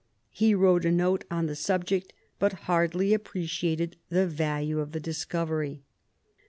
[0.31, 5.83] He wrote a note on the subject, but hardly appreciated the value of the discovery.